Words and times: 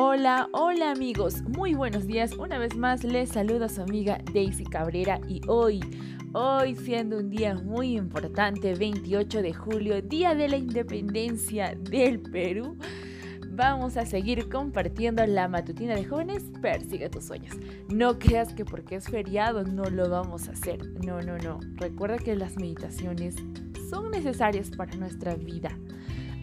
Hola, 0.00 0.48
hola 0.52 0.92
amigos, 0.92 1.42
muy 1.42 1.74
buenos 1.74 2.06
días. 2.06 2.32
Una 2.34 2.56
vez 2.56 2.76
más 2.76 3.02
les 3.02 3.30
saluda 3.30 3.68
su 3.68 3.82
amiga 3.82 4.18
Daisy 4.32 4.62
Cabrera 4.62 5.20
y 5.26 5.40
hoy, 5.48 5.80
hoy 6.34 6.76
siendo 6.76 7.18
un 7.18 7.30
día 7.30 7.56
muy 7.56 7.96
importante, 7.96 8.74
28 8.74 9.42
de 9.42 9.52
julio, 9.52 10.00
Día 10.00 10.36
de 10.36 10.48
la 10.48 10.56
Independencia 10.56 11.74
del 11.74 12.20
Perú, 12.20 12.78
vamos 13.50 13.96
a 13.96 14.06
seguir 14.06 14.48
compartiendo 14.48 15.26
la 15.26 15.48
matutina 15.48 15.96
de 15.96 16.04
jóvenes 16.04 16.44
Persigue 16.62 17.08
tus 17.08 17.24
sueños. 17.24 17.56
No 17.88 18.20
creas 18.20 18.54
que 18.54 18.64
porque 18.64 18.94
es 18.94 19.08
feriado 19.08 19.64
no 19.64 19.82
lo 19.82 20.08
vamos 20.08 20.48
a 20.48 20.52
hacer. 20.52 20.78
No, 21.04 21.20
no, 21.22 21.38
no. 21.38 21.58
Recuerda 21.74 22.18
que 22.18 22.36
las 22.36 22.56
meditaciones 22.56 23.34
son 23.90 24.12
necesarias 24.12 24.70
para 24.70 24.94
nuestra 24.94 25.34
vida. 25.34 25.76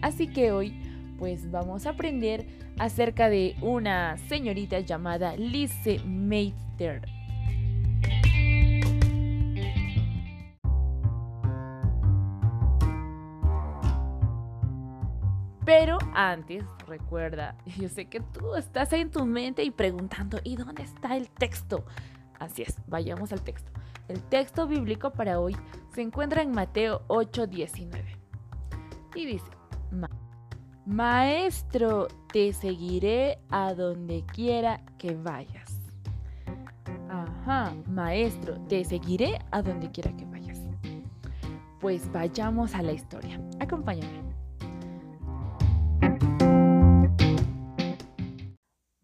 Así 0.02 0.28
que 0.28 0.52
hoy 0.52 0.78
pues 1.18 1.50
vamos 1.50 1.86
a 1.86 1.90
aprender 1.90 2.46
acerca 2.78 3.28
de 3.28 3.56
una 3.62 4.16
señorita 4.28 4.80
llamada 4.80 5.36
Lise 5.36 6.00
Meitner. 6.04 7.02
Pero 15.66 15.98
antes, 16.14 16.64
recuerda, 16.86 17.56
yo 17.78 17.88
sé 17.88 18.06
que 18.06 18.20
tú 18.20 18.54
estás 18.54 18.92
en 18.92 19.10
tu 19.10 19.26
mente 19.26 19.64
y 19.64 19.72
preguntando, 19.72 20.38
¿y 20.44 20.56
dónde 20.56 20.84
está 20.84 21.16
el 21.16 21.28
texto? 21.28 21.84
Así 22.38 22.62
es, 22.62 22.76
vayamos 22.86 23.32
al 23.32 23.42
texto. 23.42 23.72
El 24.08 24.22
texto 24.22 24.68
bíblico 24.68 25.10
para 25.10 25.40
hoy 25.40 25.56
se 25.92 26.02
encuentra 26.02 26.42
en 26.42 26.52
Mateo 26.52 27.02
8:19. 27.08 28.04
Y 29.16 29.26
dice, 29.26 29.50
Maestro, 30.86 32.06
te 32.32 32.52
seguiré 32.52 33.40
a 33.50 33.74
donde 33.74 34.24
quiera 34.32 34.86
que 34.98 35.16
vayas. 35.16 35.80
Ajá, 37.08 37.74
maestro, 37.88 38.56
te 38.68 38.84
seguiré 38.84 39.40
a 39.50 39.62
donde 39.62 39.90
quiera 39.90 40.16
que 40.16 40.24
vayas. 40.26 40.60
Pues 41.80 42.10
vayamos 42.12 42.76
a 42.76 42.82
la 42.82 42.92
historia. 42.92 43.40
Acompáñame. 43.58 44.22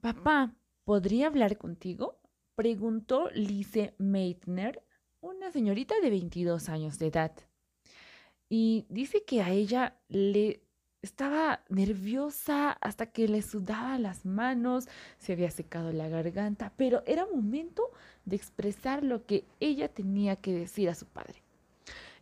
Papá, 0.01 0.55
¿podría 0.85 1.27
hablar 1.27 1.59
contigo? 1.59 2.21
Preguntó 2.55 3.29
Lise 3.35 3.97
Meitner, 3.99 4.85
una 5.21 5.51
señorita 5.51 5.97
de 6.01 6.11
22 6.11 6.69
años 6.69 7.01
de 7.01 7.09
edad. 7.09 7.33
Y 8.49 8.87
dice 8.89 9.25
que 9.25 9.43
a 9.43 9.51
ella 9.51 9.99
le 10.07 10.63
estaba 11.03 11.61
nerviosa 11.69 12.71
hasta 12.81 13.07
que 13.07 13.27
le 13.29 13.43
sudaba 13.43 13.99
las 13.99 14.25
manos, 14.25 14.89
se 15.19 15.33
había 15.33 15.51
secado 15.51 15.93
la 15.93 16.09
garganta, 16.09 16.73
pero 16.77 17.03
era 17.07 17.27
momento 17.27 17.91
de 18.25 18.37
expresar 18.37 19.03
lo 19.03 19.27
que 19.27 19.45
ella 19.59 19.89
tenía 19.89 20.37
que 20.37 20.53
decir 20.53 20.89
a 20.89 20.95
su 20.95 21.07
padre. 21.07 21.43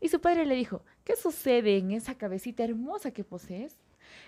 Y 0.00 0.08
su 0.08 0.20
padre 0.20 0.46
le 0.46 0.54
dijo, 0.54 0.82
¿qué 1.04 1.14
sucede 1.14 1.76
en 1.76 1.90
esa 1.90 2.14
cabecita 2.14 2.64
hermosa 2.64 3.10
que 3.10 3.22
posees? 3.22 3.76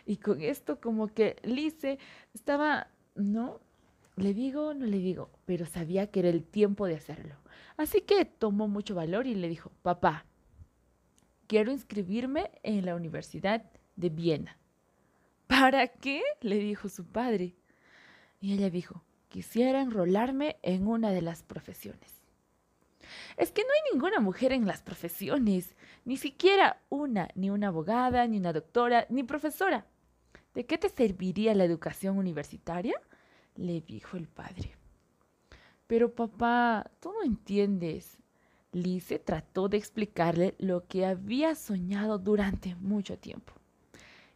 Y 0.04 0.18
con 0.18 0.42
esto 0.42 0.80
como 0.80 1.08
que 1.08 1.36
Lice 1.42 1.98
estaba, 2.34 2.88
no, 3.14 3.58
le 4.16 4.34
digo, 4.34 4.74
no 4.74 4.84
le 4.84 4.98
digo, 4.98 5.30
pero 5.46 5.64
sabía 5.64 6.08
que 6.08 6.20
era 6.20 6.28
el 6.28 6.44
tiempo 6.44 6.86
de 6.86 6.96
hacerlo. 6.96 7.36
Así 7.78 8.02
que 8.02 8.26
tomó 8.26 8.68
mucho 8.68 8.94
valor 8.94 9.26
y 9.26 9.34
le 9.34 9.48
dijo, 9.48 9.72
papá, 9.80 10.26
quiero 11.46 11.72
inscribirme 11.72 12.50
en 12.62 12.84
la 12.84 12.94
universidad 12.94 13.64
de 13.96 14.08
Viena. 14.08 14.58
¿Para 15.46 15.86
qué? 15.86 16.22
le 16.40 16.56
dijo 16.56 16.88
su 16.88 17.04
padre. 17.04 17.54
Y 18.40 18.54
ella 18.54 18.70
dijo, 18.70 19.04
quisiera 19.28 19.82
enrolarme 19.82 20.56
en 20.62 20.86
una 20.86 21.10
de 21.10 21.22
las 21.22 21.42
profesiones. 21.42 22.22
Es 23.36 23.52
que 23.52 23.62
no 23.62 23.68
hay 23.68 23.92
ninguna 23.92 24.20
mujer 24.20 24.52
en 24.52 24.66
las 24.66 24.82
profesiones, 24.82 25.76
ni 26.04 26.16
siquiera 26.16 26.80
una, 26.88 27.28
ni 27.34 27.50
una 27.50 27.68
abogada, 27.68 28.26
ni 28.26 28.38
una 28.38 28.52
doctora, 28.52 29.06
ni 29.10 29.24
profesora. 29.24 29.86
¿De 30.54 30.64
qué 30.64 30.78
te 30.78 30.88
serviría 30.88 31.54
la 31.54 31.64
educación 31.64 32.18
universitaria? 32.18 33.00
le 33.54 33.82
dijo 33.82 34.16
el 34.16 34.28
padre. 34.28 34.74
Pero 35.86 36.14
papá, 36.14 36.90
tú 37.00 37.12
no 37.12 37.22
entiendes. 37.22 38.18
Lise 38.72 39.18
trató 39.18 39.68
de 39.68 39.76
explicarle 39.76 40.54
lo 40.58 40.86
que 40.86 41.04
había 41.04 41.54
soñado 41.54 42.18
durante 42.18 42.74
mucho 42.76 43.18
tiempo 43.18 43.61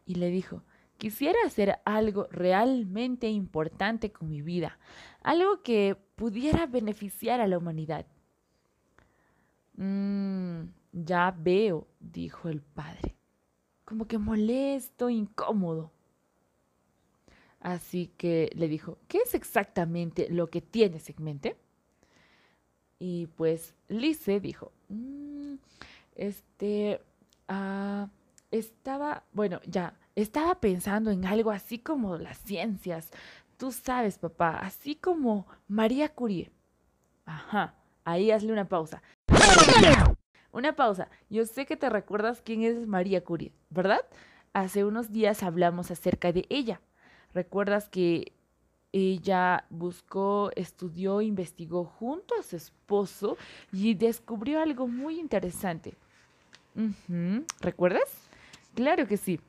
y 0.06 0.14
le 0.14 0.30
dijo, 0.30 0.62
quisiera 0.96 1.38
hacer 1.44 1.80
algo 1.84 2.28
realmente 2.30 3.28
importante 3.28 4.12
con 4.12 4.30
mi 4.30 4.40
vida, 4.40 4.78
algo 5.22 5.62
que 5.62 5.96
pudiera 6.14 6.66
beneficiar 6.66 7.40
a 7.40 7.48
la 7.48 7.58
humanidad. 7.58 8.06
Mm, 9.74 10.68
ya 10.92 11.34
veo, 11.36 11.86
dijo 12.00 12.48
el 12.48 12.62
padre, 12.62 13.16
como 13.84 14.06
que 14.06 14.16
molesto, 14.16 15.10
incómodo. 15.10 15.92
Así 17.60 18.12
que 18.16 18.50
le 18.54 18.68
dijo, 18.68 18.98
¿qué 19.08 19.18
es 19.18 19.34
exactamente 19.34 20.28
lo 20.30 20.48
que 20.48 20.62
tienes 20.62 21.10
en 21.10 21.24
mente? 21.24 21.56
Y 22.98 23.26
pues 23.26 23.74
Lice 23.88 24.40
dijo, 24.40 24.72
mm, 24.88 25.54
este, 26.14 27.00
ah, 27.48 28.08
estaba, 28.50 29.24
bueno, 29.32 29.60
ya, 29.66 29.94
estaba 30.14 30.56
pensando 30.56 31.10
en 31.10 31.26
algo 31.26 31.50
así 31.50 31.78
como 31.78 32.16
las 32.16 32.38
ciencias. 32.38 33.10
Tú 33.56 33.72
sabes, 33.72 34.18
papá, 34.18 34.58
así 34.58 34.94
como 34.94 35.46
María 35.68 36.08
Curie. 36.10 36.50
Ajá, 37.24 37.74
ahí 38.04 38.30
hazle 38.30 38.52
una 38.52 38.68
pausa. 38.68 39.02
Una 40.52 40.74
pausa. 40.74 41.08
Yo 41.28 41.44
sé 41.44 41.66
que 41.66 41.76
te 41.76 41.90
recuerdas 41.90 42.40
quién 42.42 42.62
es 42.62 42.86
María 42.86 43.22
Curie, 43.22 43.52
¿verdad? 43.68 44.00
Hace 44.52 44.84
unos 44.84 45.12
días 45.12 45.42
hablamos 45.42 45.90
acerca 45.90 46.32
de 46.32 46.46
ella. 46.48 46.80
¿Recuerdas 47.34 47.90
que 47.90 48.32
ella 48.92 49.66
buscó, 49.68 50.50
estudió, 50.56 51.20
investigó 51.20 51.84
junto 51.84 52.34
a 52.38 52.42
su 52.42 52.56
esposo 52.56 53.36
y 53.70 53.92
descubrió 53.94 54.60
algo 54.60 54.88
muy 54.88 55.20
interesante? 55.20 55.94
¿Recuerdas? 57.60 58.25
Claro 58.76 59.06
que 59.06 59.16
sí. 59.16 59.40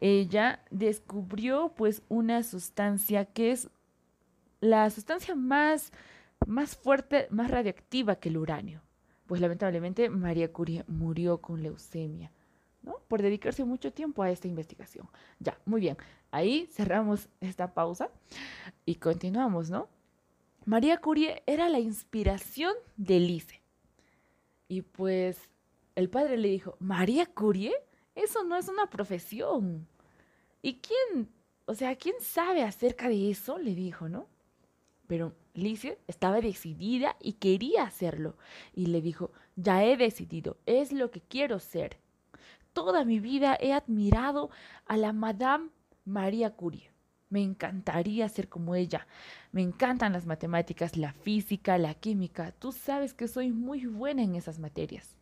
Ella 0.00 0.64
descubrió 0.70 1.74
pues 1.76 2.02
una 2.08 2.42
sustancia 2.42 3.26
que 3.26 3.52
es 3.52 3.68
la 4.62 4.88
sustancia 4.88 5.34
más, 5.34 5.92
más 6.46 6.74
fuerte, 6.74 7.26
más 7.30 7.50
radiactiva 7.50 8.16
que 8.16 8.30
el 8.30 8.38
uranio. 8.38 8.80
Pues 9.26 9.42
lamentablemente 9.42 10.08
María 10.08 10.50
Curie 10.50 10.84
murió 10.88 11.42
con 11.42 11.62
leucemia, 11.62 12.32
¿no? 12.82 12.96
Por 13.08 13.20
dedicarse 13.20 13.62
mucho 13.62 13.92
tiempo 13.92 14.22
a 14.22 14.30
esta 14.30 14.48
investigación. 14.48 15.06
Ya, 15.38 15.58
muy 15.66 15.82
bien. 15.82 15.98
Ahí 16.30 16.66
cerramos 16.72 17.28
esta 17.42 17.74
pausa 17.74 18.08
y 18.86 18.94
continuamos, 18.94 19.68
¿no? 19.68 19.90
María 20.64 20.96
Curie 20.96 21.42
era 21.44 21.68
la 21.68 21.78
inspiración 21.78 22.72
de 22.96 23.20
Lice. 23.20 23.60
Y 24.66 24.80
pues 24.80 25.50
el 25.94 26.08
padre 26.08 26.38
le 26.38 26.48
dijo, 26.48 26.78
¿María 26.80 27.26
Curie? 27.26 27.74
Eso 28.14 28.44
no 28.44 28.56
es 28.56 28.68
una 28.68 28.88
profesión. 28.88 29.86
¿Y 30.62 30.80
quién, 30.80 31.28
o 31.66 31.74
sea, 31.74 31.96
quién 31.96 32.16
sabe 32.20 32.62
acerca 32.62 33.08
de 33.08 33.30
eso? 33.30 33.58
Le 33.58 33.74
dijo, 33.74 34.08
¿no? 34.08 34.26
Pero 35.06 35.34
Licia 35.54 35.96
estaba 36.06 36.40
decidida 36.40 37.16
y 37.20 37.34
quería 37.34 37.84
hacerlo. 37.84 38.36
Y 38.72 38.86
le 38.86 39.00
dijo, 39.00 39.32
ya 39.56 39.84
he 39.84 39.96
decidido, 39.96 40.56
es 40.66 40.92
lo 40.92 41.10
que 41.10 41.20
quiero 41.20 41.58
ser. 41.58 41.98
Toda 42.72 43.04
mi 43.04 43.18
vida 43.18 43.56
he 43.60 43.72
admirado 43.72 44.50
a 44.86 44.96
la 44.96 45.12
Madame 45.12 45.70
María 46.04 46.50
Curie. 46.50 46.90
Me 47.28 47.42
encantaría 47.42 48.28
ser 48.28 48.48
como 48.48 48.74
ella. 48.74 49.06
Me 49.52 49.62
encantan 49.62 50.12
las 50.12 50.26
matemáticas, 50.26 50.96
la 50.96 51.12
física, 51.12 51.78
la 51.78 51.94
química. 51.94 52.52
Tú 52.52 52.72
sabes 52.72 53.14
que 53.14 53.28
soy 53.28 53.52
muy 53.52 53.86
buena 53.86 54.22
en 54.22 54.34
esas 54.34 54.58
materias. 54.58 55.16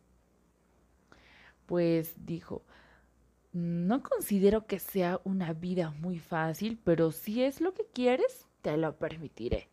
Pues 1.65 2.13
dijo, 2.25 2.63
no 3.51 4.03
considero 4.03 4.67
que 4.67 4.79
sea 4.79 5.19
una 5.23 5.53
vida 5.53 5.91
muy 5.99 6.19
fácil, 6.19 6.79
pero 6.83 7.11
si 7.11 7.43
es 7.43 7.61
lo 7.61 7.73
que 7.73 7.85
quieres, 7.85 8.47
te 8.61 8.77
lo 8.77 8.95
permitiré. 8.97 9.69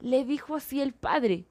Le 0.00 0.24
dijo 0.24 0.56
así 0.56 0.80
el 0.80 0.92
padre. 0.92 1.46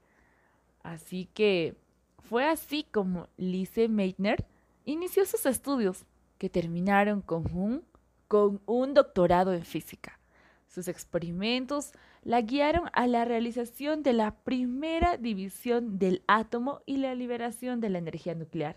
Así 0.81 1.29
que 1.33 1.75
fue 2.19 2.45
así 2.45 2.85
como 2.91 3.27
Lise 3.37 3.89
Meitner 3.89 4.45
inició 4.85 5.25
sus 5.25 5.45
estudios, 5.45 6.05
que 6.37 6.49
terminaron 6.49 7.21
con 7.21 7.45
un, 7.55 7.83
con 8.27 8.61
un 8.65 8.93
doctorado 8.93 9.53
en 9.53 9.65
física. 9.65 10.19
Sus 10.67 10.87
experimentos 10.87 11.93
la 12.23 12.41
guiaron 12.41 12.89
a 12.93 13.07
la 13.07 13.25
realización 13.25 14.03
de 14.03 14.13
la 14.13 14.35
primera 14.35 15.17
división 15.17 15.97
del 15.97 16.23
átomo 16.27 16.81
y 16.85 16.97
la 16.97 17.15
liberación 17.15 17.79
de 17.79 17.89
la 17.89 17.97
energía 17.97 18.35
nuclear. 18.35 18.75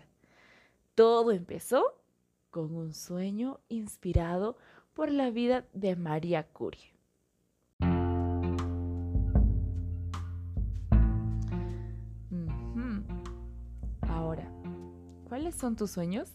Todo 0.95 1.31
empezó 1.31 2.00
con 2.51 2.75
un 2.75 2.93
sueño 2.93 3.59
inspirado 3.69 4.57
por 4.93 5.09
la 5.09 5.31
vida 5.31 5.65
de 5.73 5.95
María 5.95 6.43
Curie. 6.43 6.93
Ahora, 14.07 14.51
¿cuáles 15.27 15.55
son 15.55 15.75
tus 15.75 15.91
sueños? 15.91 16.31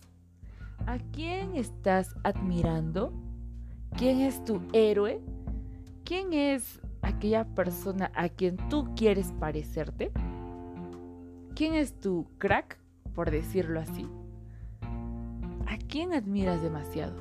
¿A 0.86 0.98
quién 1.12 1.54
estás 1.54 2.14
admirando? 2.24 3.12
¿Quién 3.96 4.20
es 4.20 4.42
tu 4.44 4.60
héroe? 4.72 5.20
¿Quién 6.04 6.32
es 6.32 6.80
aquella 7.02 7.44
persona 7.54 8.10
a 8.14 8.28
quien 8.28 8.56
tú 8.68 8.94
quieres 8.96 9.32
parecerte? 9.38 10.10
¿Quién 11.54 11.74
es 11.74 11.98
tu 12.00 12.26
crack, 12.38 12.78
por 13.14 13.30
decirlo 13.30 13.80
así? 13.80 14.06
¿A 15.96 15.98
quién 15.98 16.12
admiras 16.12 16.60
demasiado? 16.60 17.14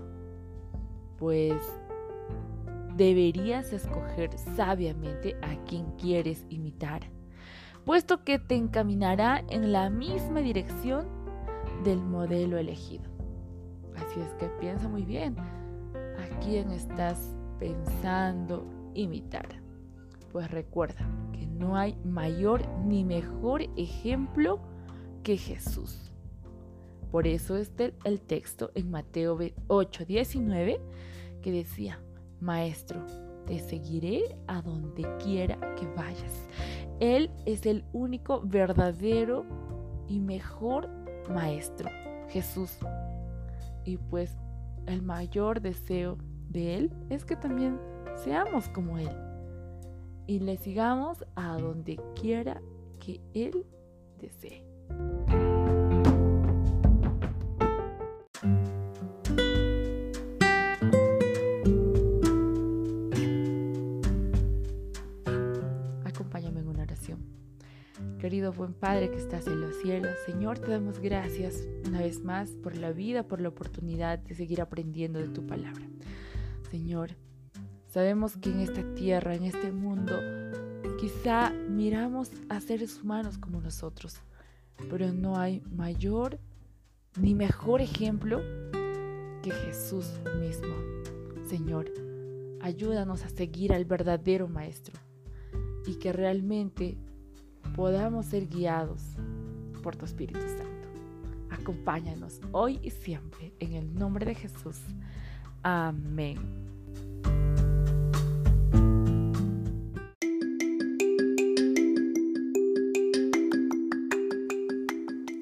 Pues 1.18 1.56
deberías 2.98 3.72
escoger 3.72 4.38
sabiamente 4.58 5.38
a 5.42 5.56
quien 5.64 5.92
quieres 5.92 6.46
imitar, 6.50 7.04
puesto 7.86 8.26
que 8.26 8.38
te 8.38 8.56
encaminará 8.56 9.46
en 9.48 9.72
la 9.72 9.90
misma 9.90 10.42
dirección 10.42 11.08
del 11.86 12.02
modelo 12.02 12.58
elegido. 12.58 13.06
Así 13.96 14.20
es 14.20 14.34
que 14.34 14.50
piensa 14.60 14.90
muy 14.90 15.06
bien 15.06 15.38
a 15.40 16.40
quién 16.44 16.70
estás 16.72 17.34
pensando 17.58 18.66
imitar. 18.94 19.48
Pues 20.34 20.52
recuerda 20.52 21.08
que 21.32 21.48
no 21.48 21.78
hay 21.78 21.96
mayor 22.04 22.68
ni 22.84 23.06
mejor 23.06 23.62
ejemplo 23.78 24.60
que 25.24 25.38
Jesús. 25.38 26.12
Por 27.12 27.28
eso 27.28 27.56
es 27.58 27.72
el 28.04 28.22
texto 28.22 28.72
en 28.76 28.92
Mateo 28.92 29.38
8:19 29.38 30.80
que 31.42 31.52
decía, 31.52 32.00
Maestro, 32.40 33.06
te 33.46 33.60
seguiré 33.60 34.36
a 34.48 34.62
donde 34.62 35.04
quiera 35.24 35.58
que 35.76 35.88
vayas. 35.88 36.48
Él 37.00 37.30
es 37.46 37.66
el 37.66 37.86
único 37.94 38.42
verdadero 38.42 39.46
y 40.08 40.20
mejor 40.20 40.90
maestro, 41.30 41.90
Jesús. 42.30 42.78
Y 43.84 43.98
pues 43.98 44.36
el 44.88 45.02
mayor 45.02 45.62
deseo 45.62 46.18
de 46.50 46.76
Él 46.76 46.92
es 47.10 47.26
que 47.26 47.36
también 47.36 47.80
seamos 48.16 48.70
como 48.70 48.98
Él 48.98 49.10
y 50.28 50.40
le 50.40 50.58
sigamos 50.58 51.24
a 51.36 51.58
donde 51.58 52.00
quiera 52.20 52.62
que 53.00 53.22
Él 53.34 53.66
desee. 54.20 54.64
Querido 68.26 68.52
buen 68.52 68.74
Padre 68.74 69.12
que 69.12 69.18
estás 69.18 69.46
en 69.46 69.62
los 69.62 69.76
cielos, 69.84 70.16
Señor, 70.26 70.58
te 70.58 70.72
damos 70.72 70.98
gracias 70.98 71.68
una 71.88 72.00
vez 72.00 72.24
más 72.24 72.50
por 72.50 72.76
la 72.76 72.92
vida, 72.92 73.22
por 73.22 73.40
la 73.40 73.50
oportunidad 73.50 74.18
de 74.18 74.34
seguir 74.34 74.62
aprendiendo 74.62 75.20
de 75.20 75.28
tu 75.28 75.46
palabra. 75.46 75.86
Señor, 76.72 77.12
sabemos 77.86 78.36
que 78.36 78.50
en 78.50 78.62
esta 78.62 78.82
tierra, 78.96 79.36
en 79.36 79.44
este 79.44 79.72
mundo, 79.72 80.14
quizá 81.00 81.52
miramos 81.70 82.32
a 82.50 82.62
seres 82.62 83.00
humanos 83.00 83.38
como 83.38 83.62
nosotros, 83.62 84.20
pero 84.90 85.14
no 85.14 85.38
hay 85.38 85.62
mayor 85.70 86.40
ni 87.22 87.36
mejor 87.36 87.80
ejemplo 87.80 88.42
que 89.44 89.52
Jesús 89.52 90.12
mismo. 90.40 90.74
Señor, 91.48 91.94
ayúdanos 92.60 93.24
a 93.24 93.30
seguir 93.30 93.72
al 93.72 93.86
verdadero 93.86 94.48
Maestro 94.48 94.96
y 95.86 96.00
que 96.00 96.12
realmente 96.12 96.98
podamos 97.76 98.28
ser 98.28 98.48
guiados 98.48 99.02
por 99.84 99.96
tu 99.96 100.06
Espíritu 100.06 100.40
Santo. 100.40 100.88
Acompáñanos 101.50 102.40
hoy 102.52 102.80
y 102.82 102.90
siempre 102.90 103.54
en 103.60 103.74
el 103.74 103.94
nombre 103.94 104.26
de 104.26 104.34
Jesús. 104.34 104.80
Amén. 105.62 106.38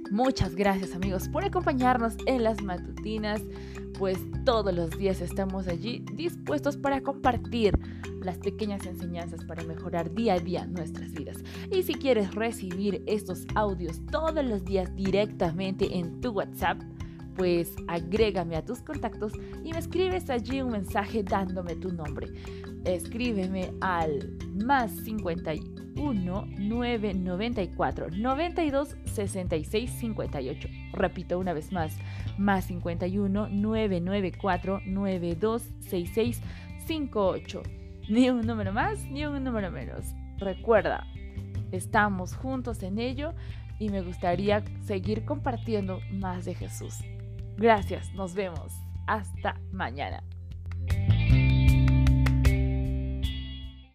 Muchas 0.09 0.55
gracias 0.55 0.95
amigos 0.95 1.27
por 1.27 1.43
acompañarnos 1.43 2.15
en 2.25 2.43
las 2.43 2.61
matutinas, 2.61 3.41
pues 3.97 4.17
todos 4.45 4.73
los 4.73 4.91
días 4.97 5.21
estamos 5.21 5.67
allí 5.67 6.05
dispuestos 6.13 6.77
para 6.77 7.01
compartir 7.01 7.77
las 8.25 8.37
pequeñas 8.37 8.85
enseñanzas 8.85 9.43
para 9.45 9.63
mejorar 9.63 10.13
día 10.13 10.35
a 10.35 10.39
día 10.39 10.65
nuestras 10.65 11.11
vidas. 11.11 11.37
Y 11.71 11.83
si 11.83 11.93
quieres 11.95 12.33
recibir 12.33 13.03
estos 13.05 13.45
audios 13.55 14.01
todos 14.11 14.43
los 14.45 14.63
días 14.65 14.95
directamente 14.95 15.97
en 15.97 16.21
tu 16.21 16.31
WhatsApp, 16.31 16.81
pues 17.35 17.75
agrégame 17.87 18.55
a 18.55 18.65
tus 18.65 18.81
contactos 18.81 19.33
y 19.63 19.71
me 19.71 19.79
escribes 19.79 20.29
allí 20.29 20.61
un 20.61 20.71
mensaje 20.71 21.23
dándome 21.23 21.75
tu 21.75 21.91
nombre. 21.91 22.27
Escríbeme 22.85 23.73
al 23.81 24.37
más 24.65 24.91
51 24.91 26.45
994 26.57 28.07
92 28.11 28.97
66 29.05 29.91
58. 29.91 30.69
Repito 30.93 31.39
una 31.39 31.53
vez 31.53 31.71
más, 31.71 31.97
más 32.37 32.65
51 32.65 33.49
994 33.49 34.81
92 34.85 35.63
66 35.79 36.41
58. 36.85 37.82
Ni 38.09 38.29
un 38.29 38.41
número 38.41 38.73
más, 38.73 38.99
ni 39.05 39.25
un 39.25 39.43
número 39.43 39.71
menos. 39.71 40.05
Recuerda, 40.37 41.05
estamos 41.71 42.35
juntos 42.35 42.83
en 42.83 42.99
ello 42.99 43.33
y 43.79 43.89
me 43.89 44.01
gustaría 44.01 44.63
seguir 44.81 45.25
compartiendo 45.25 45.99
más 46.11 46.45
de 46.45 46.55
Jesús. 46.55 46.99
Gracias, 47.57 48.13
nos 48.13 48.33
vemos. 48.33 48.73
Hasta 49.07 49.59
mañana. 49.71 50.23